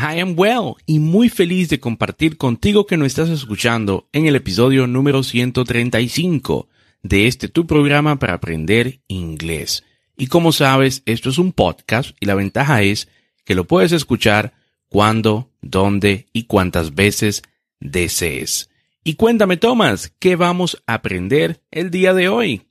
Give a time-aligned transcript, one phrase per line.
[0.00, 4.34] I am well y muy feliz de compartir contigo que nos estás escuchando en el
[4.34, 6.68] episodio número 135
[7.02, 9.84] de este tu programa para aprender inglés.
[10.16, 13.08] Y como sabes, esto es un podcast y la ventaja es
[13.44, 14.54] que lo puedes escuchar
[14.88, 17.42] cuando, dónde y cuántas veces
[17.78, 18.70] desees.
[19.04, 22.62] Y cuéntame, Thomas, ¿qué vamos a aprender el día de hoy?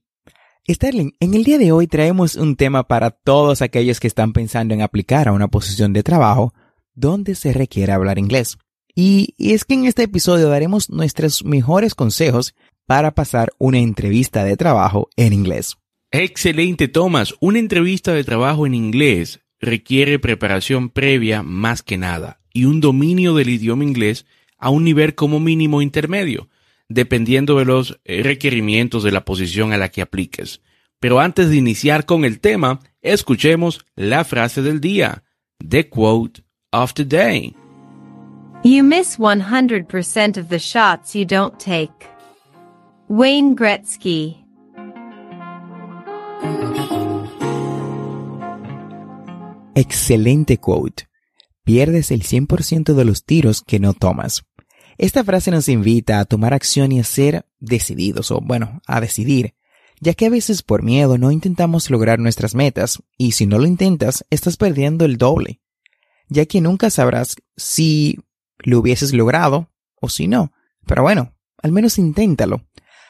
[0.68, 4.74] Sterling, en el día de hoy traemos un tema para todos aquellos que están pensando
[4.74, 6.56] en aplicar a una posición de trabajo
[6.96, 8.58] donde se requiere hablar inglés.
[8.96, 12.54] Y, es que en este episodio daremos nuestros mejores consejos
[12.86, 15.78] para pasar una entrevista de trabajo en inglés.
[16.12, 17.36] Excelente, Thomas.
[17.40, 23.36] Una entrevista de trabajo en inglés requiere preparación previa más que nada y un dominio
[23.36, 24.26] del idioma inglés
[24.58, 26.50] a un nivel como mínimo intermedio,
[26.90, 30.62] dependiendo de los eh, requerimientos de la posición a la que apliques.
[31.00, 35.24] Pero antes de iniciar con el tema, escuchemos la frase del día,
[35.66, 37.54] the quote of the day.
[38.64, 42.08] You miss 100% of the shots you don't take.
[43.08, 44.46] Wayne Gretzky.
[49.76, 51.08] Excelente quote.
[51.64, 54.44] Pierdes el 100% de los tiros que no tomas.
[54.98, 59.56] Esta frase nos invita a tomar acción y a ser decididos, o bueno, a decidir,
[60.02, 63.66] ya que a veces por miedo no intentamos lograr nuestras metas, y si no lo
[63.66, 65.62] intentas, estás perdiendo el doble
[66.30, 68.20] ya que nunca sabrás si
[68.60, 70.54] lo hubieses logrado o si no.
[70.86, 72.66] Pero bueno, al menos inténtalo.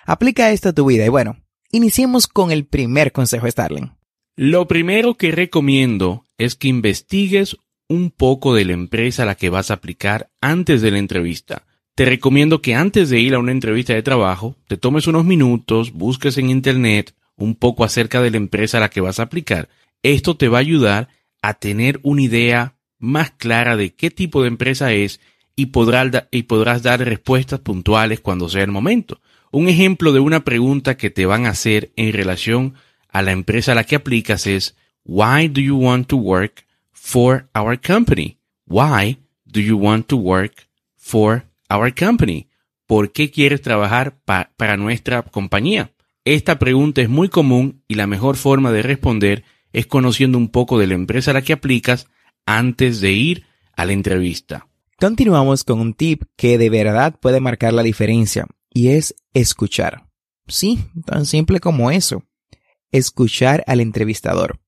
[0.05, 1.37] Aplica esto a tu vida y bueno,
[1.71, 3.91] iniciemos con el primer consejo, Starling.
[4.35, 7.58] Lo primero que recomiendo es que investigues
[7.89, 11.65] un poco de la empresa a la que vas a aplicar antes de la entrevista.
[11.95, 15.91] Te recomiendo que antes de ir a una entrevista de trabajo, te tomes unos minutos,
[15.91, 19.67] busques en internet un poco acerca de la empresa a la que vas a aplicar.
[20.02, 21.09] Esto te va a ayudar
[21.41, 25.20] a tener una idea más clara de qué tipo de empresa es
[25.55, 29.20] y, podrás dar respuestas puntuales cuando sea el momento.
[29.52, 32.76] Un ejemplo de una pregunta que te van a hacer en relación
[33.09, 37.49] a la empresa a la que aplicas es Why do you want to work for
[37.55, 38.38] our company?
[38.67, 42.48] Why do you want to work for our company?
[42.86, 45.92] ¿Por qué quieres trabajar para nuestra compañía?
[46.26, 49.43] Esta pregunta es muy común y la mejor forma de responder
[49.73, 52.08] es conociendo un poco de la empresa a la que aplicas
[52.49, 53.45] antes de ir
[53.76, 54.67] a la entrevista.
[54.99, 60.08] Continuamos con un tip que de verdad puede marcar la diferencia y es escuchar.
[60.48, 62.23] Sí, tan simple como eso.
[62.92, 64.59] Escuchar al entrevistador.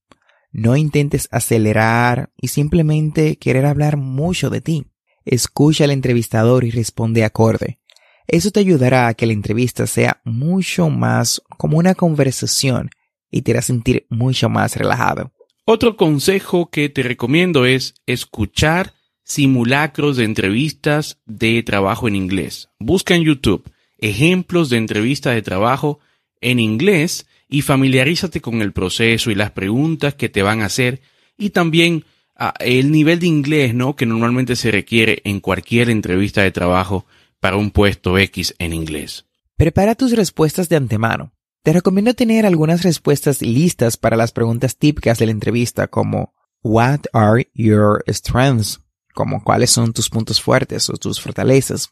[0.51, 4.85] No intentes acelerar y simplemente querer hablar mucho de ti.
[5.25, 7.79] Escucha al entrevistador y responde acorde.
[8.27, 12.91] Eso te ayudará a que la entrevista sea mucho más como una conversación
[13.31, 15.31] y te hará sentir mucho más relajado.
[15.65, 22.69] Otro consejo que te recomiendo es escuchar simulacros de entrevistas de trabajo en inglés.
[22.79, 23.63] Busca en YouTube
[24.01, 25.99] ejemplos de entrevistas de trabajo
[26.41, 31.01] en inglés y familiarízate con el proceso y las preguntas que te van a hacer
[31.37, 32.05] y también
[32.35, 33.95] ah, el nivel de inglés, ¿no?
[33.95, 37.05] Que normalmente se requiere en cualquier entrevista de trabajo
[37.39, 39.25] para un puesto X en inglés.
[39.55, 41.31] Prepara tus respuestas de antemano.
[41.63, 46.33] Te recomiendo tener algunas respuestas listas para las preguntas típicas de la entrevista como
[46.63, 48.79] What are your strengths?
[49.13, 51.89] Como cuáles son tus puntos fuertes o tus fortalezas.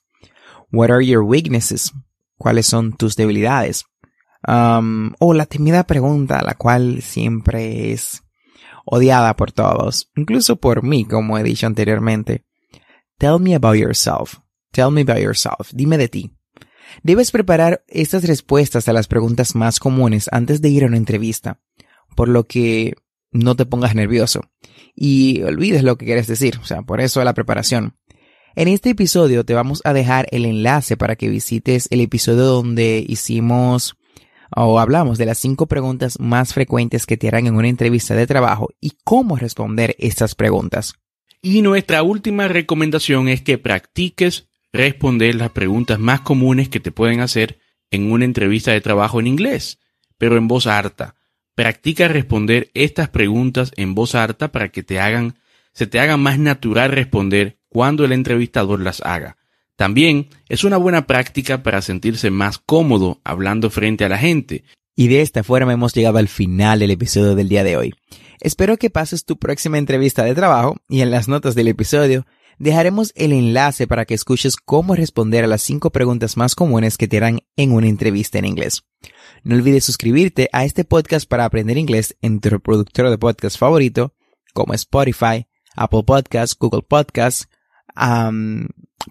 [0.71, 1.91] What are your weaknesses?
[2.37, 3.85] ¿Cuáles son tus debilidades?
[4.47, 8.23] Um, o la timida pregunta, la cual siempre es
[8.85, 12.43] odiada por todos, incluso por mí, como he dicho anteriormente.
[13.19, 14.39] Tell me about yourself.
[14.71, 15.71] Tell me about yourself.
[15.73, 16.38] Dime de ti.
[17.03, 21.59] Debes preparar estas respuestas a las preguntas más comunes antes de ir a una entrevista,
[22.15, 22.95] por lo que
[23.31, 24.41] no te pongas nervioso
[24.95, 27.95] y olvides lo que quieres decir, o sea, por eso la preparación.
[28.55, 33.05] En este episodio te vamos a dejar el enlace para que visites el episodio donde
[33.07, 33.95] hicimos
[34.55, 38.27] o hablamos de las cinco preguntas más frecuentes que te harán en una entrevista de
[38.27, 40.95] trabajo y cómo responder estas preguntas.
[41.41, 47.21] Y nuestra última recomendación es que practiques responder las preguntas más comunes que te pueden
[47.21, 47.59] hacer
[47.91, 49.79] en una entrevista de trabajo en inglés,
[50.17, 51.15] pero en voz harta.
[51.55, 55.39] Practica responder estas preguntas en voz harta para que te hagan,
[55.73, 59.37] se te haga más natural responder cuando el entrevistador las haga.
[59.75, 64.63] También es una buena práctica para sentirse más cómodo hablando frente a la gente.
[64.95, 67.93] Y de esta forma hemos llegado al final del episodio del día de hoy.
[68.41, 72.25] Espero que pases tu próxima entrevista de trabajo y en las notas del episodio
[72.59, 77.07] dejaremos el enlace para que escuches cómo responder a las cinco preguntas más comunes que
[77.07, 78.83] te harán en una entrevista en inglés.
[79.43, 84.13] No olvides suscribirte a este podcast para aprender inglés en tu reproductor de podcast favorito,
[84.53, 87.47] como Spotify, Apple Podcasts, Google Podcasts,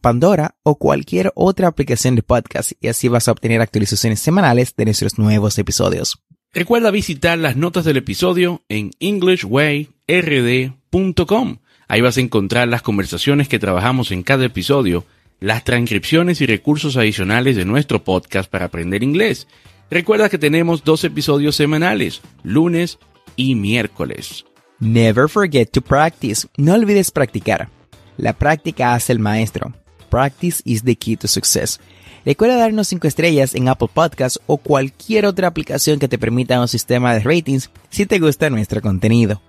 [0.01, 4.85] Pandora o cualquier otra aplicación de podcast y así vas a obtener actualizaciones semanales de
[4.85, 6.23] nuestros nuevos episodios.
[6.53, 11.59] Recuerda visitar las notas del episodio en englishwayrd.com.
[11.89, 15.07] Ahí vas a encontrar las conversaciones que trabajamos en cada episodio,
[15.41, 19.49] las transcripciones y recursos adicionales de nuestro podcast para aprender inglés.
[19.91, 22.99] Recuerda que tenemos dos episodios semanales, lunes
[23.37, 24.45] y miércoles.
[24.81, 26.47] Never forget to practice.
[26.59, 27.71] No olvides practicar.
[28.19, 29.73] La práctica hace el maestro.
[30.11, 31.81] Practice is the key to success.
[32.27, 36.69] Recuerda darnos 5 estrellas en Apple Podcasts o cualquier otra aplicación que te permita un
[36.69, 39.41] sistema de ratings si te gusta nuestro contenido.